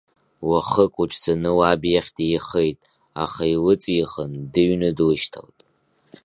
Уахык 0.47 0.93
лыҽӡаны 1.01 1.51
лаб 1.59 1.81
иахь 1.91 2.11
деихеит, 2.17 2.79
аха 3.23 3.43
илыҵихын, 3.55 4.31
дыҩны 4.53 4.89
длышьҭалт. 4.97 5.57